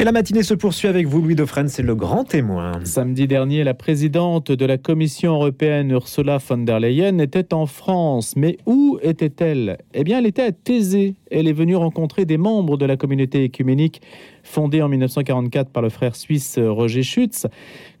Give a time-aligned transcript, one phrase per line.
[0.00, 2.72] Et la matinée se poursuit avec vous, Louis Dauphren, c'est le grand témoin.
[2.84, 8.34] Samedi dernier, la présidente de la Commission européenne, Ursula von der Leyen, était en France.
[8.34, 9.76] Mais où était-elle?
[9.92, 11.16] Eh bien, elle était à Thésée.
[11.30, 14.00] Elle est venue rencontrer des membres de la communauté écuménique
[14.42, 17.46] fondée en 1944 par le frère suisse Roger Schutz.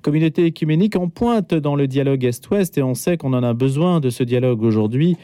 [0.00, 4.00] Communauté écuménique en pointe dans le dialogue Est-Ouest et on sait qu'on en a besoin
[4.00, 5.18] de ce dialogue aujourd'hui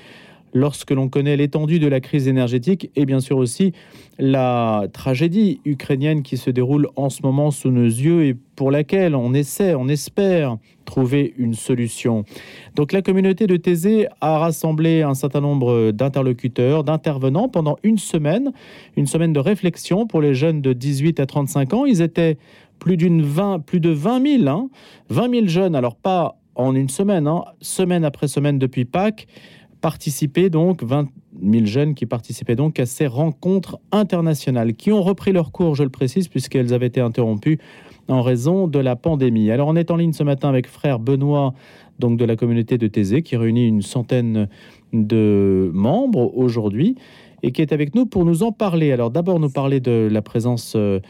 [0.55, 3.73] lorsque l'on connaît l'étendue de la crise énergétique et bien sûr aussi
[4.19, 9.15] la tragédie ukrainienne qui se déroule en ce moment sous nos yeux et pour laquelle
[9.15, 10.57] on essaie, on espère
[10.87, 12.25] trouver une solution.
[12.75, 18.53] Donc la communauté de Thésée a rassemblé un certain nombre d'interlocuteurs, d'intervenants pendant une semaine,
[18.97, 21.85] une semaine de réflexion pour les jeunes de 18 à 35 ans.
[21.85, 22.39] Ils étaient
[22.79, 24.69] plus, d'une 20, plus de 20 000, hein,
[25.11, 29.27] 20 000 jeunes, alors pas en une semaine, hein, semaine après semaine depuis Pâques,
[29.81, 31.09] participaient donc, 20
[31.43, 35.83] 000 jeunes qui participaient donc à ces rencontres internationales, qui ont repris leur cours, je
[35.83, 37.59] le précise, puisqu'elles avaient été interrompues
[38.09, 39.51] en raison de la pandémie.
[39.51, 41.55] Alors on est en ligne ce matin avec frère Benoît,
[41.99, 44.49] donc de la communauté de Thésée, qui réunit une centaine
[44.93, 46.97] de membres aujourd'hui
[47.43, 48.93] et qui est avec nous pour nous en parler.
[48.93, 51.01] Alors d'abord nous parler de la présence euh,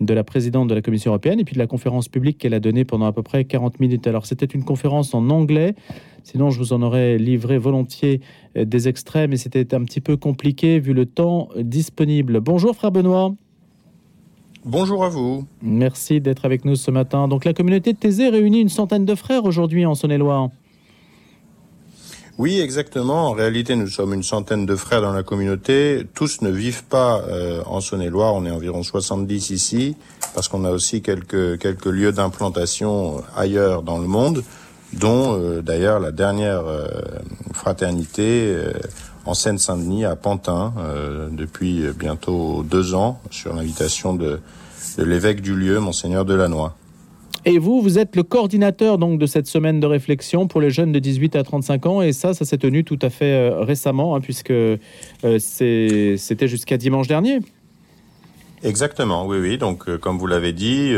[0.00, 2.60] de la présidente de la Commission européenne et puis de la conférence publique qu'elle a
[2.60, 4.06] donnée pendant à peu près 40 minutes.
[4.06, 5.74] Alors c'était une conférence en anglais,
[6.22, 8.20] sinon je vous en aurais livré volontiers
[8.56, 12.40] euh, des extraits, mais c'était un petit peu compliqué vu le temps disponible.
[12.40, 13.34] Bonjour frère Benoît.
[14.64, 15.46] Bonjour à vous.
[15.62, 17.28] Merci d'être avec nous ce matin.
[17.28, 20.50] Donc la communauté de Thésée réunit une centaine de frères aujourd'hui en Saône-et-Loire.
[22.38, 23.28] Oui, exactement.
[23.28, 26.06] En réalité, nous sommes une centaine de frères dans la communauté.
[26.12, 28.34] Tous ne vivent pas euh, en Saône-et-Loire.
[28.34, 29.96] On est environ 70 ici,
[30.34, 34.44] parce qu'on a aussi quelques, quelques lieux d'implantation ailleurs dans le monde,
[34.92, 36.86] dont euh, d'ailleurs la dernière euh,
[37.54, 38.54] fraternité
[39.24, 40.74] en Seine-Saint-Denis, à Pantin,
[41.32, 44.40] depuis bientôt deux ans, sur l'invitation de,
[44.98, 46.70] de l'évêque du lieu, monseigneur Delannoy.
[47.48, 50.90] Et vous, vous êtes le coordinateur donc de cette semaine de réflexion pour les jeunes
[50.90, 52.02] de 18 à 35 ans.
[52.02, 54.76] Et ça, ça s'est tenu tout à fait euh, récemment, hein, puisque euh,
[55.38, 57.38] c'était jusqu'à dimanche dernier.
[58.64, 59.58] Exactement, oui, oui.
[59.58, 60.92] Donc, euh, comme vous l'avez dit,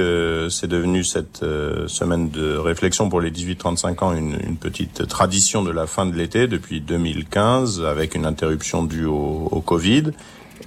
[0.48, 1.44] c'est devenu cette
[1.86, 6.46] semaine de réflexion pour les 18-35 ans une, petite tradition de la fin de l'été
[6.46, 10.12] depuis 2015, avec une interruption due au Covid.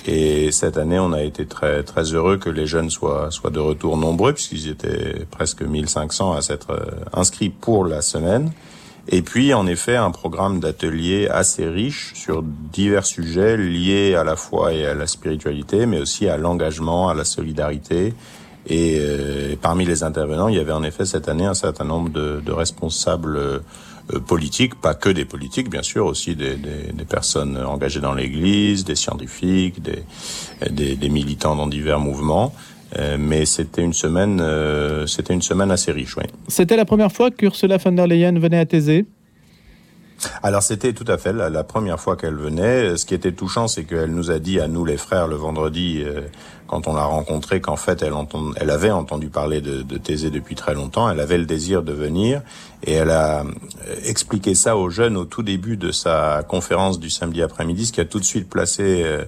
[0.08, 3.60] Et cette année, on a été très très heureux que les jeunes soient soient de
[3.60, 8.52] retour nombreux puisqu'ils étaient presque 1500 à s'être euh, inscrits pour la semaine.
[9.08, 14.36] Et puis, en effet, un programme d'ateliers assez riche sur divers sujets liés à la
[14.36, 18.14] foi et à la spiritualité, mais aussi à l'engagement, à la solidarité.
[18.68, 22.10] Et euh, parmi les intervenants, il y avait en effet cette année un certain nombre
[22.10, 23.60] de, de responsables euh,
[24.20, 28.84] politiques, pas que des politiques, bien sûr, aussi des, des, des personnes engagées dans l'Église,
[28.84, 30.04] des scientifiques, des,
[30.70, 32.54] des, des, militants dans divers mouvements.
[32.98, 36.26] Euh, mais c'était une semaine, euh, c'était une semaine assez riche, oui.
[36.48, 39.06] C'était la première fois qu'Ursula von der Leyen venait à Thésée?
[40.44, 42.98] Alors c'était tout à fait la, première fois qu'elle venait.
[42.98, 46.04] Ce qui était touchant, c'est qu'elle nous a dit à nous les frères le vendredi,
[46.06, 46.22] euh,
[46.68, 48.14] quand on l'a rencontrée, qu'en fait elle,
[48.58, 51.10] elle avait entendu parler de, Thésée depuis très longtemps.
[51.10, 52.42] Elle avait le désir de venir
[52.84, 53.46] et elle a euh,
[54.04, 58.02] expliqué ça aux jeunes au tout début de sa conférence du samedi après-midi, ce qui
[58.02, 59.26] a tout de suite placé euh,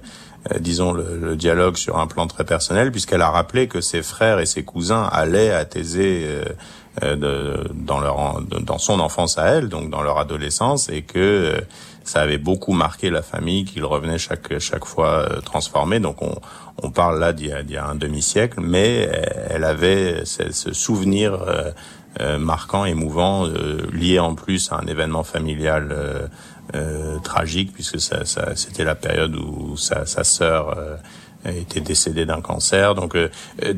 [0.59, 4.39] disons, le, le, dialogue sur un plan très personnel, puisqu'elle a rappelé que ses frères
[4.39, 6.27] et ses cousins allaient à Thésée
[7.01, 11.61] de, dans, leur, dans son enfance à elle, donc dans leur adolescence, et que euh,
[12.03, 15.99] ça avait beaucoup marqué la famille, qu'ils revenaient chaque, chaque fois transformés.
[15.99, 16.35] Donc on,
[16.81, 19.09] on parle là d'il y, y, a un demi-siècle, mais
[19.49, 21.39] elle avait ce, souvenir
[22.21, 26.27] euh, marquant, émouvant, euh, lié en plus à un événement familial euh,
[26.75, 30.77] euh tragique, puisque ça, ça, c'était la période où sa, sa sœur
[31.45, 32.95] était décédée d'un cancer.
[32.95, 33.17] Donc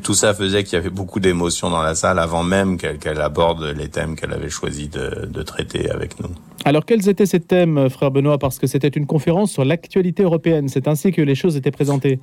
[0.03, 3.63] tout ça faisait qu'il y avait beaucoup d'émotions dans la salle avant même qu'elle, aborde
[3.63, 6.29] les thèmes qu'elle avait choisi de, de traiter avec nous.
[6.63, 8.37] Alors quels étaient ces thèmes, frère Benoît?
[8.37, 10.67] Parce que c'était une conférence sur l'actualité européenne.
[10.67, 12.19] C'est ainsi que les choses étaient présentées.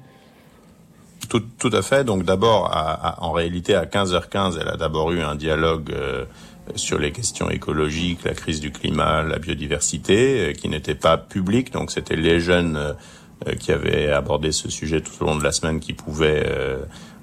[1.29, 2.05] Tout, tout, à fait.
[2.05, 2.71] Donc d'abord,
[3.19, 6.25] en réalité, à 15h15, elle a d'abord eu un dialogue euh,
[6.75, 11.73] sur les questions écologiques, la crise du climat, la biodiversité, euh, qui n'était pas public.
[11.73, 12.93] Donc c'était les jeunes euh,
[13.59, 16.79] qui avaient abordé ce sujet tout au long de la semaine qui pouvaient euh,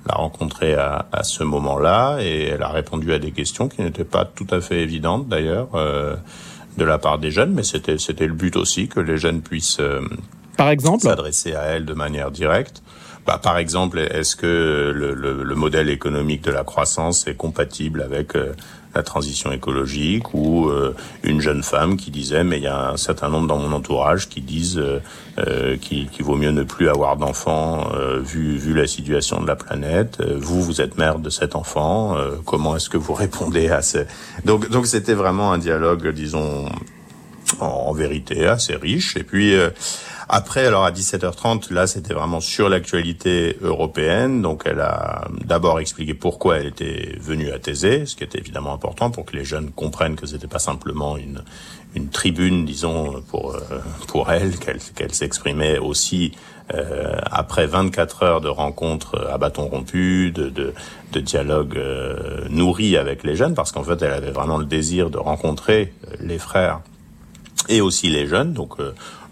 [0.08, 2.20] la rencontrer à, à ce moment-là.
[2.22, 5.70] Et elle a répondu à des questions qui n'étaient pas tout à fait évidentes d'ailleurs
[5.76, 6.16] euh,
[6.78, 9.82] de la part des jeunes, mais c'était c'était le but aussi que les jeunes puissent
[10.60, 12.84] par exemple s'adresser à elle de manière directe.
[13.26, 18.02] bah, par exemple, est-ce que le, le, le, modèle économique de la croissance est compatible
[18.02, 18.54] avec euh,
[18.96, 22.98] la transition écologique ou euh, une jeune femme qui disait mais il y a un
[22.98, 24.82] certain nombre dans mon entourage qui disent
[25.38, 27.90] euh, qu'il vaut mieux ne plus avoir d'enfants
[28.20, 30.22] vu, vu la situation de la planète.
[30.22, 32.18] vous, vous êtes mère de cet enfant.
[32.46, 34.00] comment est-ce que vous répondez à ce...
[34.46, 36.66] Donc, donc c'était vraiment un dialogue, disons,
[37.60, 39.16] en, en vérité assez riche.
[39.16, 39.56] Et puis
[40.32, 44.44] après, alors à 17h30, là, c'était vraiment sur l'actualité européenne.
[44.44, 48.74] Donc, elle a d'abord expliqué pourquoi elle était venue à Thésée, ce qui était évidemment
[48.74, 51.44] important pour que les jeunes comprennent que c'était pas simplement une
[51.96, 53.60] une tribune, disons, pour euh,
[54.08, 56.34] pour elle, qu'elle qu'elle s'exprimait aussi
[56.76, 60.74] euh, après 24 heures de rencontres à bâton rompu, de de,
[61.12, 65.10] de dialogue euh, nourri avec les jeunes, parce qu'en fait, elle avait vraiment le désir
[65.10, 66.82] de rencontrer les frères
[67.68, 68.54] et aussi les jeunes.
[68.54, 68.78] Donc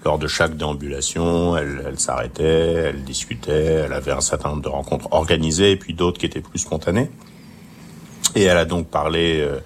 [0.07, 5.09] lors de chaque déambulation, elle, s'arrêtait, elle discutait, elle avait un certain nombre de rencontres
[5.11, 7.11] organisées et puis d'autres qui étaient plus spontanées.
[8.33, 9.59] Et elle a donc parlé euh,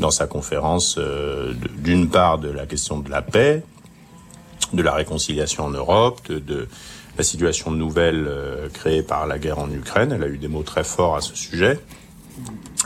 [0.00, 3.62] dans sa conférence euh, d'une part de la question de la paix,
[4.72, 6.66] de la réconciliation en Europe, de, de
[7.16, 10.10] la situation nouvelle euh, créée par la guerre en Ukraine.
[10.10, 11.78] Elle a eu des mots très forts à ce sujet.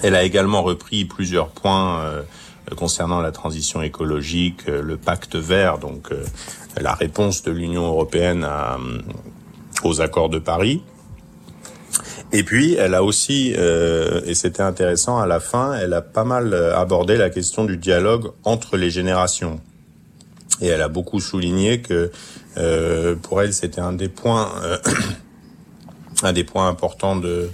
[0.02, 2.04] Elle a également repris plusieurs points
[2.76, 6.10] concernant la transition écologique, le pacte vert, donc
[6.78, 8.98] la réponse de l'Union européenne euh,
[9.84, 10.82] aux accords de Paris.
[12.32, 16.24] Et puis, elle a aussi, euh, et c'était intéressant, à la fin, elle a pas
[16.24, 19.60] mal euh, abordé la question du dialogue entre les générations.
[20.60, 22.12] Et elle a beaucoup souligné que
[22.56, 24.78] euh, pour elle, c'était un des points, euh,
[26.22, 27.50] un des points importants de,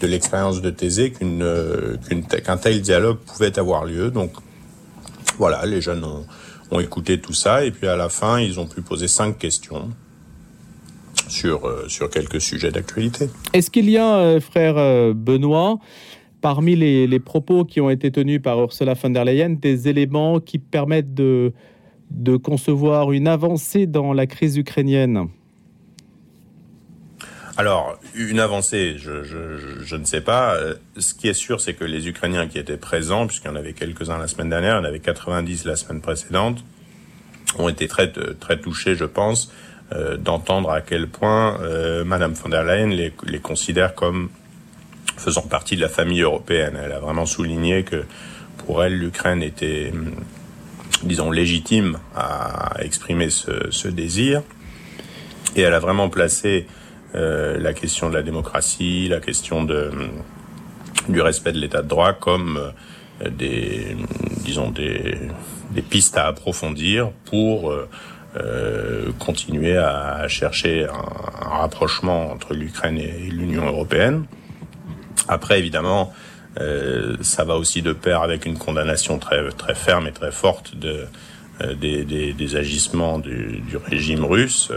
[0.00, 4.10] de l'expérience de Thésée qu'un tel dialogue pouvait avoir lieu.
[4.10, 4.32] Donc,
[5.38, 6.24] voilà, les jeunes ont,
[6.70, 9.90] ont écouté tout ça et puis à la fin, ils ont pu poser cinq questions
[11.28, 13.28] sur, euh, sur quelques sujets d'actualité.
[13.52, 15.78] Est-ce qu'il y a, euh, frère euh, Benoît,
[16.40, 20.40] parmi les, les, propos qui ont été tenus par Ursula von der Leyen, des éléments
[20.40, 21.52] qui permettent de,
[22.10, 25.28] de concevoir une avancée dans la crise ukrainienne?
[27.56, 30.56] Alors, une avancée, je, je, je, ne sais pas.
[30.98, 33.72] Ce qui est sûr, c'est que les Ukrainiens qui étaient présents, puisqu'il y en avait
[33.72, 36.62] quelques-uns la semaine dernière, il y en avait 90 la semaine précédente,
[37.58, 39.50] ont été très, très touchés, je pense,
[39.92, 44.30] euh, d'entendre à quel point euh, Madame von der Leyen les, les considère comme
[45.16, 46.78] faisant partie de la famille européenne.
[46.82, 48.04] Elle a vraiment souligné que
[48.58, 49.92] pour elle, l'Ukraine était,
[51.04, 54.42] disons, légitime à exprimer ce, ce désir.
[55.54, 56.66] Et elle a vraiment placé
[57.16, 59.90] euh, la question de la démocratie, la question de,
[61.08, 62.60] du respect de l'état de droit comme
[63.22, 63.96] euh, des,
[64.44, 65.30] disons, des,
[65.88, 74.24] pistes à approfondir pour euh, continuer à chercher un, rapprochement entre l'Ukraine et l'Union européenne.
[75.28, 76.12] Après, évidemment,
[77.20, 81.06] ça va aussi de pair avec une condamnation très, très ferme et très forte de,
[81.74, 84.70] des, agissements du régime russe.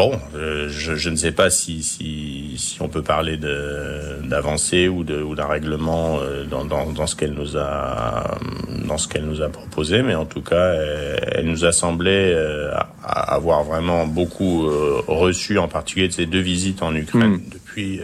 [0.00, 5.04] Bon, euh, je, je, ne sais pas si, si, si on peut parler d'avancée ou
[5.04, 8.38] d'un ou règlement euh, dans, dans, dans, ce qu'elle nous a
[8.86, 12.32] dans ce qu'elle nous a proposé, mais en tout cas, elle, elle nous a semblé
[12.34, 12.72] euh,
[13.04, 17.42] avoir vraiment beaucoup euh, reçu, en particulier de ces deux visites en Ukraine mmh.
[17.52, 18.00] depuis.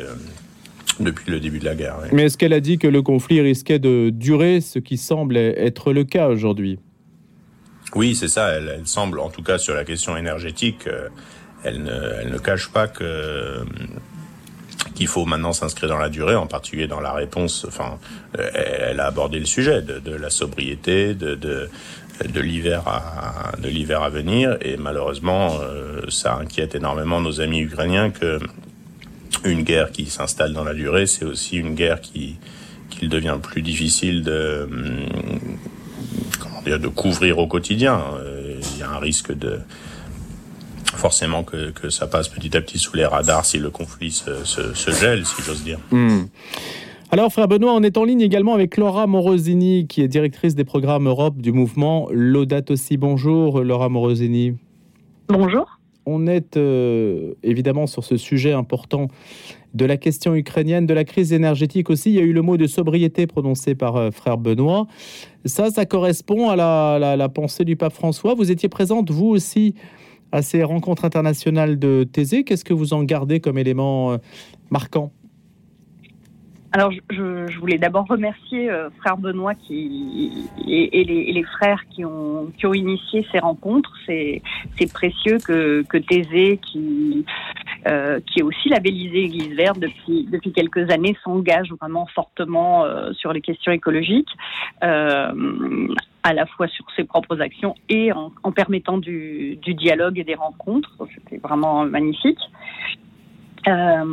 [1.00, 1.96] Depuis le début de la guerre.
[2.02, 2.08] Oui.
[2.12, 5.93] Mais est-ce qu'elle a dit que le conflit risquait de durer, ce qui semble être
[5.93, 6.78] le cas aujourd'hui?
[7.94, 8.48] Oui, c'est ça.
[8.48, 10.88] Elle, elle, semble, en tout cas sur la question énergétique,
[11.64, 13.67] elle ne, cache pas qu'il
[15.06, 17.65] faut maintenant s'inscrire dans la durée, en particulier dans la réponse.
[17.67, 17.98] Enfin,
[18.55, 21.69] elle a abordé le sujet de, la sobriété, de,
[22.36, 28.10] l'hiver à de l'hiver à venir, et malheureusement, euh, ça inquiète énormément nos amis ukrainiens
[28.10, 28.39] que
[29.44, 32.36] une guerre qui s'installe dans la durée, c'est aussi une guerre qui
[32.91, 34.69] qu'il devient plus difficile de
[36.41, 38.03] comment dire de couvrir au quotidien.
[38.72, 39.60] Il y a un risque de
[41.06, 44.44] forcément que, que, ça passe petit à petit sous les radars si le conflit se,
[44.44, 45.79] se, se gèle, si j'ose dire.
[45.93, 46.22] Mmh.
[47.13, 50.65] Alors, frère Benoît, on est en ligne également avec Laura Morosini, qui est directrice des
[50.65, 52.96] programmes Europe du mouvement Laudato aussi.
[52.96, 54.55] Bonjour, Laura Morosini.
[55.29, 55.79] Bonjour.
[56.06, 59.06] On est euh, évidemment sur ce sujet important
[59.75, 62.10] de la question ukrainienne, de la crise énergétique aussi.
[62.10, 64.89] Il y a eu le mot de sobriété prononcé par euh, frère Benoît.
[65.44, 68.34] Ça, ça correspond à la, la, la pensée du pape François.
[68.34, 69.77] Vous étiez présente, vous aussi,
[70.32, 72.44] à ces rencontres internationales de Thésée.
[72.44, 74.18] Qu'est-ce que vous en gardez comme élément euh,
[74.70, 75.12] marquant?
[76.72, 80.30] Alors, je, voulais d'abord remercier euh, frère Benoît et,
[80.66, 83.94] les, frères qui ont, qui ont initié ces rencontres.
[84.06, 84.42] C'est
[84.92, 87.24] précieux que, que Thésée, qui,
[87.86, 93.12] euh, qui est aussi labellisé Église verte depuis, depuis quelques années, s'engage vraiment fortement euh,
[93.12, 94.31] sur les questions écologiques,
[94.81, 100.24] à la fois sur ses propres actions et en, en permettant du, du dialogue et
[100.24, 100.90] des rencontres.
[101.14, 102.40] C'était vraiment magnifique.
[103.69, 104.05] Euh,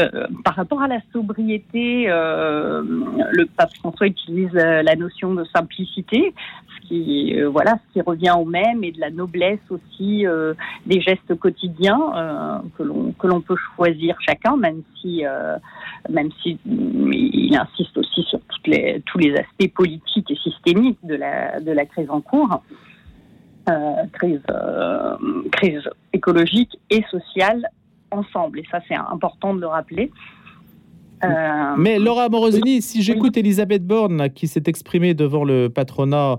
[0.00, 2.82] euh, par rapport à la sobriété, euh,
[3.32, 6.34] le pape François utilise la notion de simplicité,
[6.68, 10.24] ce qui voilà, ce qui revient au même, et de la noblesse aussi
[10.86, 15.24] des gestes quotidiens que l'on que l'on peut choisir chacun, même si
[16.08, 21.16] même si il insiste aussi sur toutes les, tous les aspects politiques et systémiques de
[21.16, 22.62] la de la crise en cours.
[24.12, 24.40] crise,
[25.52, 27.68] crise écologique et sociale
[28.10, 28.60] ensemble.
[28.60, 30.10] Et ça, c'est important de le rappeler.
[31.24, 36.38] Euh, Mais Laura Morosini, si j'écoute Elisabeth Borne qui s'est exprimée devant le patronat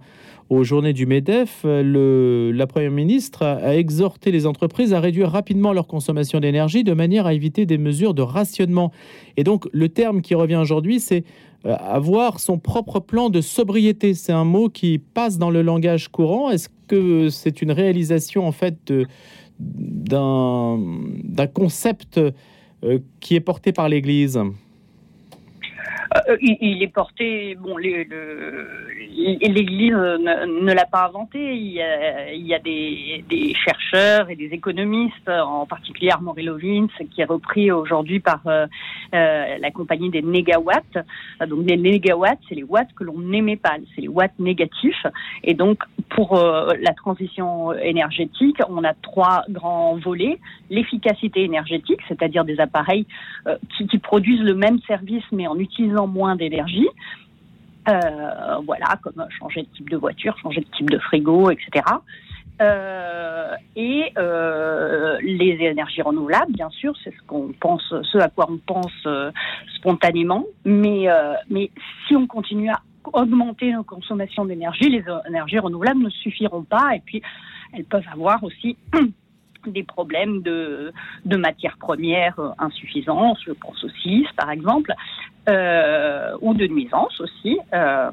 [0.50, 5.86] aux journées du MEDEF, la Première ministre a, exhorté les entreprises à réduire rapidement leur
[5.86, 8.92] consommation d'énergie de manière à éviter des mesures de rationnement.
[9.38, 11.24] Et donc le terme qui revient aujourd'hui, c'est
[11.66, 14.14] euh, avoir son propre plan de sobriété.
[14.14, 16.50] C'est un mot qui passe dans le langage courant.
[16.50, 19.06] Est-ce que c'est une réalisation en fait de
[19.60, 24.40] d'un concept euh, qui est porté par l'Église
[26.16, 31.56] euh, il, est porté, bon, l'Église ne, l'a pas inventé.
[31.56, 37.72] Il y a, des, chercheurs et des économistes, en particulier Armory Lovins, qui est repris
[37.72, 38.66] aujourd'hui par euh,
[39.14, 40.98] euh, la compagnie des négawatts.
[41.48, 45.06] Donc les négawatts, c'est les watts que l'on n'émet pas, c'est les watts négatifs.
[45.44, 50.40] Et donc pour la transition énergétique, on a trois grands volets
[50.70, 53.06] l'efficacité énergétique, c'est-à-dire des appareils
[53.90, 56.88] qui produisent le même service mais en utilisant moins d'énergie.
[57.88, 61.84] Euh, voilà, comme changer de type de voiture, changer de type de frigo, etc.
[62.62, 68.48] Euh, et euh, les énergies renouvelables, bien sûr, c'est ce qu'on pense, ce à quoi
[68.50, 69.08] on pense
[69.76, 70.46] spontanément.
[70.66, 71.08] Mais,
[71.50, 71.72] mais
[72.08, 72.82] si on continue à
[73.14, 76.96] augmenter nos consommations d'énergie, les énergies renouvelables ne suffiront pas.
[76.96, 77.22] Et puis,
[77.74, 78.78] elles peuvent avoir aussi
[79.68, 80.92] des problèmes de,
[81.26, 84.94] matières premières insuffisantes, je pense au silice par exemple,
[85.50, 87.58] euh, ou de nuisance aussi.
[87.74, 88.12] Euh,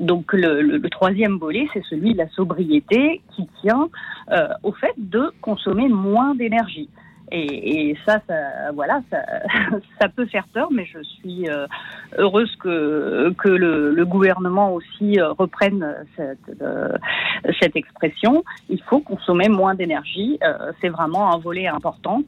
[0.00, 3.88] donc le, troisième volet, c'est celui de la sobriété qui tient
[4.32, 6.88] euh, au fait de consommer moins d'énergie.
[7.30, 9.18] Et, et ça, ça, voilà, ça,
[10.00, 11.66] ça, peut faire peur, mais je suis euh,
[12.16, 16.96] heureuse que, que le, le gouvernement aussi euh, reprenne cette, euh,
[17.60, 18.44] cette expression.
[18.68, 20.38] Il faut consommer moins d'énergie.
[20.80, 22.22] c'est vraiment un volet important.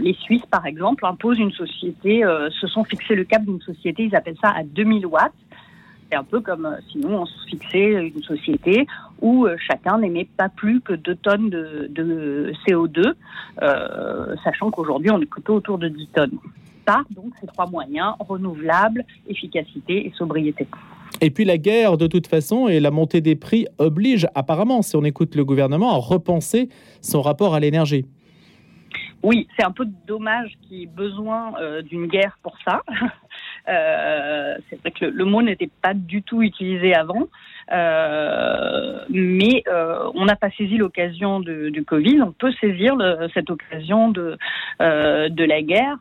[0.00, 2.22] les Suisses, par exemple, imposent une société,
[2.60, 5.32] se sont fixés le cap d'une société, ils appellent ça à 2000 watts.
[6.10, 8.86] C'est un peu comme si nous, on se fixait une société
[9.20, 13.14] où euh, chacun n'émet pas plus que 2 tonnes de, CO2,
[13.62, 16.38] euh, sachant qu'aujourd'hui, on est plutôt autour de 10 tonnes.
[16.84, 20.66] Par donc ces trois moyens, renouvelables, efficacité et sobriété.
[21.20, 24.96] Et puis la guerre, de toute façon, et la montée des prix oblige apparemment, si
[24.96, 26.68] on écoute le gouvernement, à repenser
[27.02, 28.06] son rapport à l'énergie.
[29.22, 32.82] Oui, c'est un peu dommage qu'il y ait besoin euh, d'une guerre pour ça.
[33.68, 37.28] Euh, c'est vrai que le, mot n'était pas du tout utilisé avant,
[37.70, 39.64] mais
[40.14, 42.22] on n'a pas saisi l'occasion du Covid.
[42.22, 42.94] On peut saisir
[43.34, 44.38] cette occasion de
[44.80, 45.98] de la guerre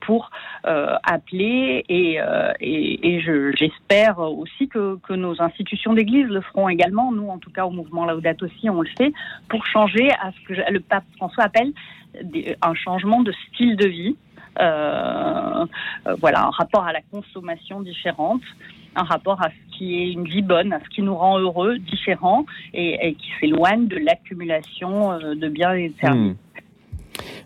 [0.00, 0.30] pour
[0.64, 2.18] appeler et,
[2.60, 3.20] et,
[3.56, 7.12] j'espère aussi que, que nos institutions d'Église le feront également.
[7.12, 9.12] Nous, en tout cas, au mouvement Laudato aussi, on le fait
[9.48, 11.72] pour changer à ce que le pape François appelle
[12.62, 14.16] un changement de style de vie.
[14.60, 15.66] Euh,
[16.06, 18.42] euh, voilà, un rapport à la consommation différente,
[18.96, 21.78] un rapport à ce qui est une vie bonne, à ce qui nous rend heureux,
[21.78, 26.32] différent, et, qui s'éloigne de l'accumulation euh, de biens et de services.
[26.32, 26.34] Hmm.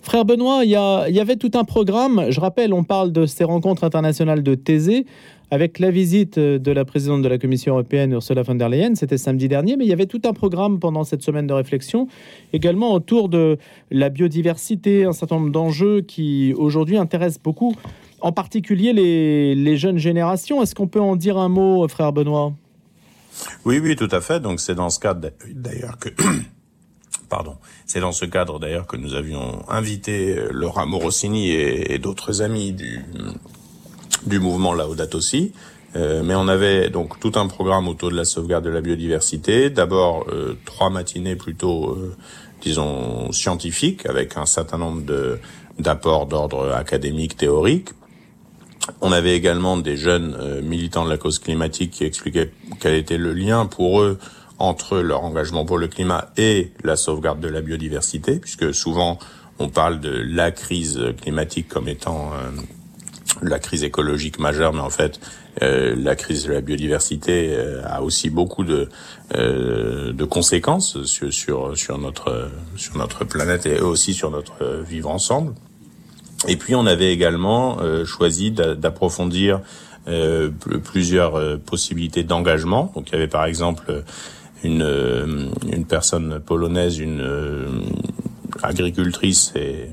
[0.00, 2.26] Frère Benoît, il y, y, avait tout un programme.
[2.30, 5.06] Je rappelle, on parle de ces rencontres internationales de Thésée
[5.52, 9.18] avec la visite de la présidente de la Commission européenne, Ursula von der Leyen, c'était
[9.18, 12.08] samedi dernier, mais il y avait tout un programme pendant cette semaine de réflexion,
[12.54, 13.58] également autour de
[13.90, 17.76] la biodiversité, un certain nombre d'enjeux qui aujourd'hui intéressent beaucoup,
[18.22, 20.62] en particulier les, jeunes générations.
[20.62, 22.52] Est-ce qu'on peut en dire un mot, frère Benoît?
[23.64, 24.40] Oui, oui, tout à fait.
[24.40, 26.08] Donc c'est dans ce cadre d'ailleurs que...
[27.28, 27.56] Pardon.
[27.86, 34.38] C'est dans ce cadre d'ailleurs que nous avions invité Laura Morosini et, d'autres amis du,
[34.38, 35.52] mouvement Laudato aussi.
[35.94, 39.70] Euh, mais on avait donc tout un programme autour de la sauvegarde de la biodiversité.
[39.70, 42.16] D'abord euh, trois matinées plutôt, euh,
[42.60, 45.02] disons, scientifiques, avec un certain nombre
[45.78, 47.88] d'apports d'ordre académique, théorique.
[49.00, 53.32] On avait également des jeunes militants de la cause climatique qui expliquaient quel était le
[53.32, 54.18] lien pour eux
[54.58, 59.18] entre leur engagement pour le climat et la sauvegarde de la biodiversité, puisque souvent
[59.58, 62.32] on parle de la crise climatique comme étant
[63.42, 65.20] la crise écologique majeure, mais en fait,
[65.62, 68.88] euh, la crise de la biodiversité euh, a aussi beaucoup de,
[69.34, 75.10] euh, de conséquences sur, sur, sur, notre, sur notre planète et aussi sur notre vivre
[75.10, 75.54] ensemble.
[76.48, 79.60] Et puis, on avait également choisi d'approfondir
[80.84, 82.92] plusieurs possibilités d'engagement.
[82.94, 84.02] Donc, il y avait par exemple
[84.64, 87.24] une, une personne polonaise, une
[88.62, 89.90] agricultrice et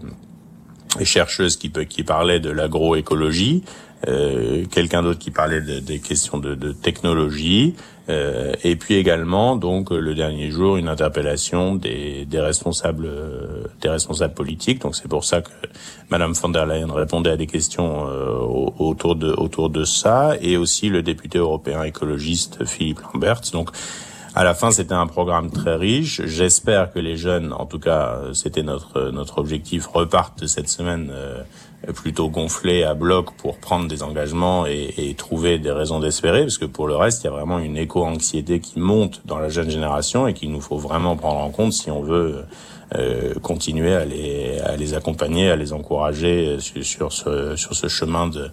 [0.99, 3.63] et chercheuse qui, qui parlait de l'agroécologie,
[4.07, 7.75] euh, quelqu'un d'autre qui parlait de, des questions de, de technologie,
[8.09, 13.89] euh, et puis également donc le dernier jour une interpellation des, des responsables euh, des
[13.89, 14.81] responsables politiques.
[14.81, 15.49] Donc c'est pour ça que
[16.09, 18.39] Madame von der Leyen répondait à des questions euh,
[18.79, 23.41] autour de autour de ça, et aussi le député européen écologiste Philippe Lambert.
[23.53, 23.69] Donc
[24.35, 26.21] à la fin, c'était un programme très riche.
[26.25, 31.41] J'espère que les jeunes, en tout cas, c'était notre notre objectif, repartent cette semaine euh,
[31.95, 36.65] plutôt gonflés à bloc pour prendre des engagements et, trouver des raisons d'espérer, parce que
[36.65, 40.27] pour le reste, il y a vraiment une éco-anxiété qui monte dans la jeune génération
[40.27, 42.43] et qu'il nous faut vraiment prendre en compte si on veut
[42.95, 48.49] euh, continuer à les, accompagner, à les encourager ce, sur ce chemin de,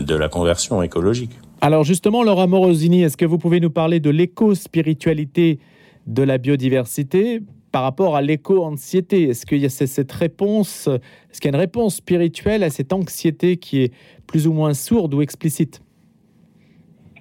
[0.00, 1.32] de la conversion écologique.
[1.60, 5.58] Alors justement, Laura Morosini, est-ce que vous pouvez nous parler de l'éco-spiritualité
[6.06, 7.40] de la biodiversité?
[7.76, 9.24] Par rapport à l'éco-anxiété.
[9.24, 12.90] Est-ce qu'il y a cette réponse, est-ce qu'il y a une réponse spirituelle à cette
[12.94, 13.92] anxiété qui est
[14.26, 15.82] plus ou moins sourde ou explicite?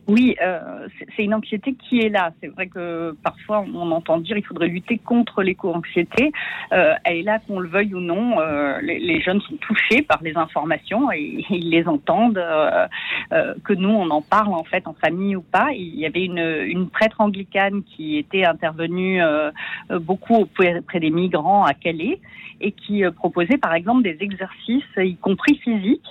[0.08, 2.32] Oui, euh, c'est une anxiété qui est là.
[2.40, 6.32] C'est vrai que parfois on entend dire qu'il faudrait lutter contre l'éco-anxiété.
[6.74, 8.40] Euh, elle est là qu'on le veuille ou non.
[8.40, 12.38] Euh, les, les, jeunes sont touchés par les informations et, ils les entendent.
[12.38, 12.88] Euh,
[13.34, 15.72] euh, que nous on en parle en fait en famille ou pas.
[15.72, 19.50] Il y avait une, une prêtre anglicane qui était intervenue euh,
[19.90, 22.20] beaucoup auprès des migrants à Calais
[22.62, 26.08] et qui proposait par exemple des exercices, y compris physiques,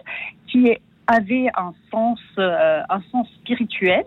[0.48, 0.68] qui
[1.06, 4.04] avait un sens, euh, un sens spirituel,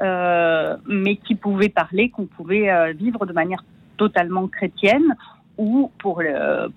[0.00, 3.64] euh, mais qui pouvait parler, qu'on pouvait euh, vivre de manière
[3.96, 5.14] totalement chrétienne,
[5.58, 6.22] ou pour,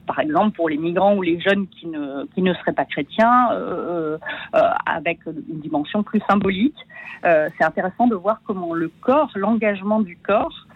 [0.05, 3.49] par exemple, pour les migrants ou les jeunes qui ne, qui ne seraient pas chrétiens,
[3.53, 4.17] euh,
[4.53, 6.77] euh, avec une dimension plus symbolique.
[7.23, 10.67] C'est intéressant de voir comment le corps, l'engagement du corps,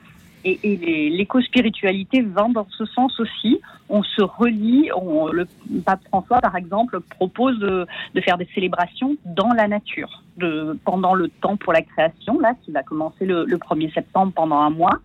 [0.45, 3.59] et, et l'éco-spiritualité va dans ce sens aussi.
[3.89, 5.47] On se relie, on, le
[5.85, 7.85] pape François, par exemple, propose de,
[8.21, 12.71] faire des célébrations dans la nature, de, pendant le temps pour la création, là, qui
[12.71, 14.99] va commencer le, le 1er septembre pendant un mois.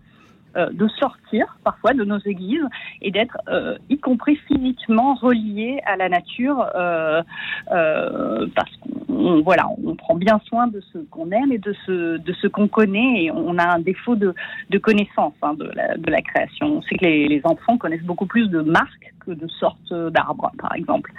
[0.55, 2.63] Euh, de sortir parfois de nos églises
[3.01, 7.21] et d'être, euh, y compris physiquement, reliés à la nature, euh,
[7.67, 12.33] parce qu'on voilà, on prend bien soin de ce qu'on aime et de ce de
[12.33, 14.33] ce qu'on connaît et on a un défaut de,
[14.69, 15.69] de connaissance hein, de,
[16.09, 16.77] la, création.
[16.77, 20.73] On sait que les, enfants connaissent beaucoup plus de marques que de sortes d'arbres, par
[20.73, 21.11] exemple.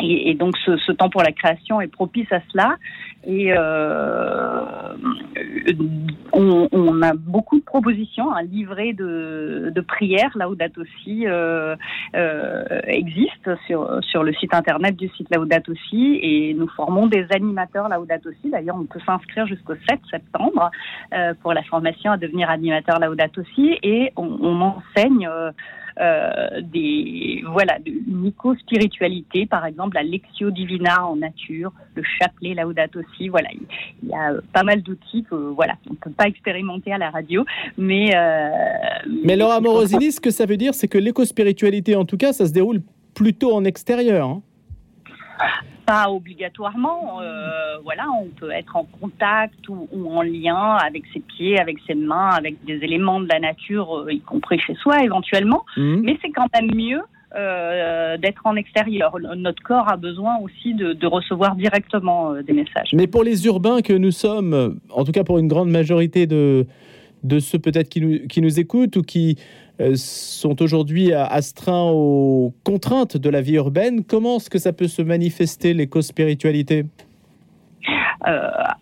[0.00, 2.76] Et, donc ce, ce, temps pour la création est propice à cela.
[3.24, 4.62] Et euh,
[6.32, 8.32] on, on, a beaucoup de propositions.
[8.32, 11.76] Un livret de, de prières, Laudato Si, euh,
[12.14, 16.18] euh, existe sur, sur le site internet du site Laudato Si.
[16.22, 18.50] Et nous formons des animateurs Laudato Si.
[18.50, 20.70] D'ailleurs, on peut s'inscrire jusqu'au 7 septembre
[21.12, 23.78] euh, pour la formation à devenir animateur Laudato Si.
[23.82, 25.28] Et on, on enseigne
[26.00, 33.00] euh, des voilà une éco-spiritualité, par exemple la Lectio Divina en nature, le chapelet Laudato
[33.16, 33.28] Si.
[33.28, 33.48] Voilà,
[34.02, 37.44] il y a pas mal d'outils que voilà on peut pas expérimenter à la radio,
[37.76, 38.48] mais euh,
[39.24, 42.46] mais Laura Morosini, ce que ça veut dire, c'est que l'éco-spiritualité, en tout cas, ça
[42.46, 42.82] se déroule
[43.14, 44.28] plutôt en extérieur.
[44.28, 44.42] Hein
[45.88, 47.22] pas obligatoirement.
[47.22, 51.78] Euh, voilà, on peut être en contact ou, ou, en lien avec ses pieds, avec
[51.86, 55.64] ses mains, avec des éléments de la nature, euh, y compris chez soi éventuellement.
[55.78, 56.00] Mmh.
[56.02, 57.00] Mais c'est quand même mieux
[57.34, 59.16] euh, d'être en extérieur.
[59.36, 62.90] Notre corps a besoin aussi de, de recevoir directement euh, des messages.
[62.92, 66.66] Mais pour les urbains que nous sommes, en tout cas pour une grande majorité de,
[67.22, 69.38] de ceux peut-être qui nous, qui nous écoutent ou qui
[69.94, 74.04] sont aujourd'hui astreints aux contraintes de la vie urbaine.
[74.04, 76.84] Comment est-ce que ça peut se manifester l'éco-spiritualité?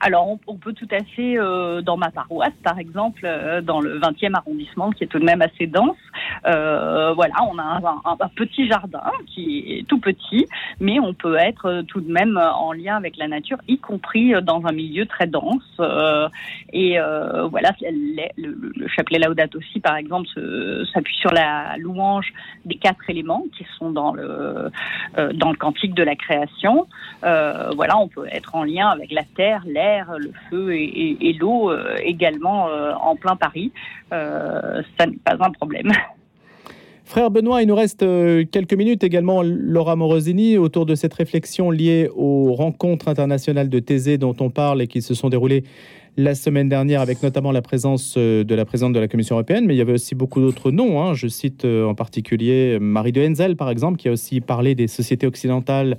[0.01, 1.37] Alors, on, peut tout à fait,
[1.83, 3.29] dans ma paroisse, par exemple,
[3.63, 5.97] dans le 20e arrondissement, qui est tout de même assez dense,
[6.45, 10.47] voilà, on a un, petit jardin qui est tout petit,
[10.81, 14.65] mais on peut être tout de même en lien avec la nature, y compris dans
[14.67, 15.81] un milieu très dense.
[16.73, 16.99] et
[17.51, 20.29] voilà, le, le, chapelet Laudato aussi, par exemple,
[20.93, 22.33] s'appuie sur la louange
[22.65, 24.71] des quatre éléments qui sont dans le
[25.19, 26.87] euh, dans le cantique de la création.
[27.25, 31.71] Euh, voilà, on peut être en lien avec la terre, l'air, le feu et, l'eau
[31.71, 32.67] euh, également
[33.01, 33.73] en plein Paris.
[34.11, 35.91] ça n'est pas un problème.
[37.05, 38.01] Frère Benoît, il nous reste
[38.51, 44.19] quelques minutes également, Laura Morosini, autour de cette réflexion liée aux rencontres internationales de Thésée
[44.19, 45.63] dont on parle et qui se sont déroulées
[46.17, 49.67] la semaine dernière, avec notamment la présence euh, de la présidente de la Commission européenne,
[49.67, 51.03] mais il y avait aussi beaucoup d'autres noms.
[51.03, 51.15] Hein.
[51.15, 54.87] Je cite euh, en particulier Marie de Henzel, par exemple, qui a aussi parlé des
[54.87, 55.99] sociétés occidentales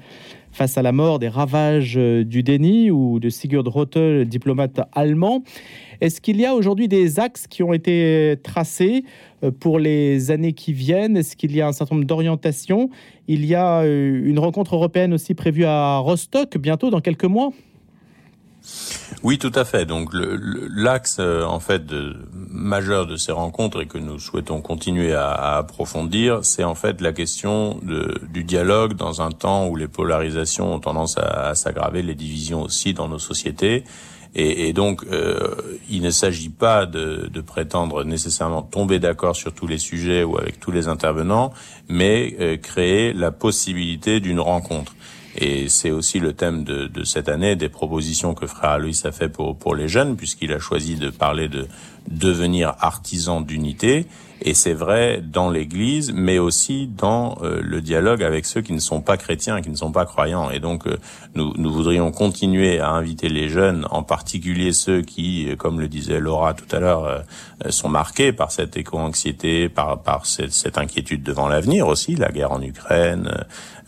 [0.51, 5.43] face à la mort, des ravages euh, du déni, ou de Sigurd Rotte, diplomate allemand.
[6.01, 9.03] Est-ce qu'il y a aujourd'hui des axes qui ont été tracés
[9.59, 11.17] pour les années qui viennent?
[11.17, 12.91] Est-ce qu'il y a un certain nombre d'orientations?
[13.27, 17.51] Il y a une rencontre européenne aussi prévue à Rostock bientôt, dans quelques mois?
[19.23, 19.85] Oui, tout à fait.
[19.85, 25.13] Donc l'axe euh, en fait de, majeur de ces rencontres et que nous souhaitons continuer
[25.13, 29.87] à, approfondir, c'est en fait la question de, du dialogue dans un temps où les
[29.87, 33.83] polarisations ont tendance à, s'aggraver, les divisions aussi dans nos sociétés.
[34.39, 39.65] Et, donc, euh, il ne s'agit pas de, de, prétendre nécessairement tomber d'accord sur tous
[39.65, 41.51] les sujets ou avec tous les intervenants,
[41.89, 44.93] mais euh, créer la possibilité d'une rencontre.
[45.37, 49.29] Et c'est aussi le thème de, cette année, des propositions que Frère Aloïs a fait
[49.29, 51.67] pour, pour les jeunes, puisqu'il a choisi de parler de
[52.07, 54.07] devenir artisan d'unité.
[54.41, 58.79] Et c'est vrai dans l'Église, mais aussi dans euh, le dialogue avec ceux qui ne
[58.79, 60.51] sont pas chrétiens, qui ne sont pas croyants.
[60.51, 60.97] Et donc, euh,
[61.33, 66.19] nous, nous voudrions continuer à inviter les jeunes, en particulier ceux qui, comme le disait
[66.19, 71.23] Laura tout à l'heure, euh, sont marqués par cette éco-anxiété, par, par cette, cette inquiétude
[71.23, 73.31] devant l'avenir aussi, la guerre en Ukraine,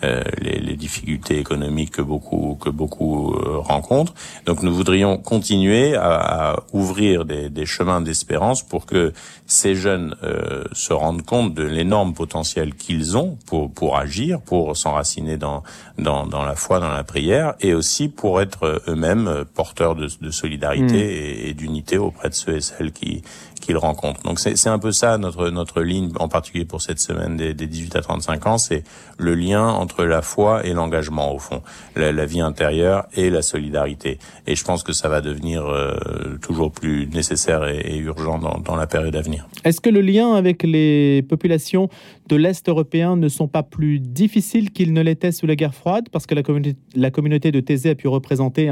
[0.02, 4.14] les, les, difficultés économiques que beaucoup que beaucoup rencontrent.
[4.46, 9.14] Donc, nous voudrions continuer à, à ouvrir des, des chemins d'espérance pour que
[9.46, 14.76] ces jeunes euh, se rendent compte de l'énorme potentiel qu'ils ont pour pour agir, pour
[14.76, 15.64] s'enraciner dans,
[15.98, 20.32] dans dans la foi, dans la prière, et aussi pour être eux-mêmes porteurs de, de
[20.32, 21.46] solidarité hmm.
[21.46, 23.24] et, et d'unité auprès de ceux et celles qui
[23.60, 24.22] qu'ils rencontrent.
[24.24, 27.68] Donc c'est un peu ça notre notre ligne, en particulier pour cette semaine des, des
[27.68, 28.84] 18 à 35 ans, c'est
[29.18, 31.62] le lien entre la foi et l'engagement au fond,
[31.96, 34.20] la, la, vie intérieure et la solidarité.
[34.48, 38.58] Et je pense que ça va devenir euh, toujours plus nécessaire et, et urgent dans,
[38.60, 39.48] dans la période à venir.
[39.64, 41.90] Est-ce que le lien avec les populations
[42.30, 46.10] de l'Est européen ne sont pas plus difficiles qu'ils ne l'étaient sous la guerre froide
[46.12, 48.70] Parce que la communauté, de Thésée a pu représenter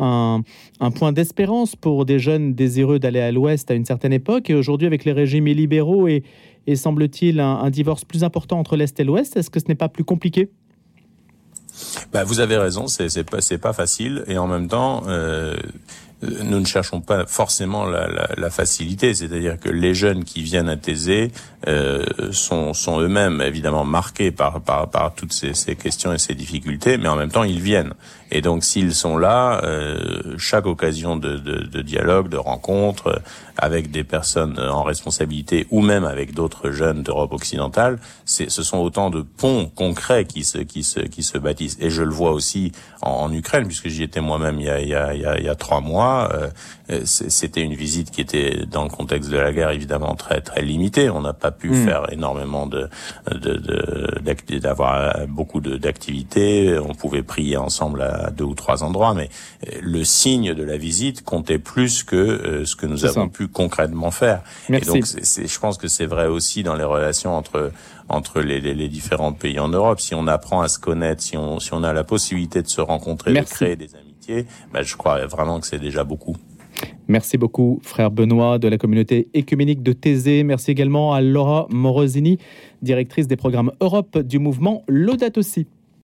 [0.00, 0.42] un,
[0.94, 4.50] point d'espérance pour des jeunes désireux d'aller à l'Ouest à une certaine époque.
[4.50, 6.24] Et aujourd'hui, avec les régimes illibéraux et,
[6.66, 9.88] et semble-t-il un, divorce plus important entre l'Est et l'Ouest, est-ce que ce n'est pas
[9.88, 10.50] plus compliqué?
[12.12, 15.54] Bah, vous avez raison, c'est pas pas facile et en même temps, euh,
[16.22, 20.68] nous ne cherchons pas forcément la, la, la facilité, c'est-à-dire que les jeunes qui viennent
[20.68, 21.32] à Thésée
[21.66, 26.34] euh, sont, sont eux-mêmes évidemment marqués par, par, par toutes ces, ces, questions et ces
[26.34, 27.94] difficultés, mais en même temps ils viennent.
[28.30, 33.22] Et donc s'ils sont là, euh, chaque occasion de, de, de, dialogue, de rencontre
[33.56, 39.10] avec des personnes en responsabilité ou même avec d'autres jeunes d'Europe occidentale, ce sont autant
[39.10, 41.76] de ponts concrets qui se, qui se, qui se bâtissent.
[41.80, 45.34] Et je le vois aussi en, en Ukraine, puisque j'y étais moi-même il, il, il,
[45.38, 46.30] il y a trois mois
[46.90, 50.62] euh, c'était une visite qui était dans le contexte de la guerre évidemment très très
[50.62, 51.10] limitée.
[51.10, 51.84] On n'a pas pu mm.
[51.84, 52.88] faire énormément de
[54.58, 56.78] d'avoir de, beaucoup d'activités.
[56.78, 59.30] On pouvait prier ensemble à deux ou trois endroits, mais
[59.66, 63.48] euh, le signe de la visite comptait plus que euh, ce que nous avons pu
[63.48, 64.42] concrètement faire.
[64.68, 64.90] Merci.
[64.90, 65.06] Et donc,
[65.48, 67.72] je pense que c'est vrai aussi dans les relations entre
[68.08, 70.00] entre les, les, les, différents pays en Europe.
[70.00, 72.80] Si on apprend à se connaître, si on si on a la possibilité de se
[72.80, 73.52] rencontrer, Merci.
[73.52, 74.10] de créer des amis
[74.72, 76.36] ben, je crois vraiment que c'est déjà beaucoup.
[77.08, 80.44] Merci beaucoup, frère Benoît de la communauté écuménique de Thésée.
[80.44, 82.38] Merci également à Laura Morosini,
[82.80, 85.66] directrice des programmes Europe du mouvement Laudato Si.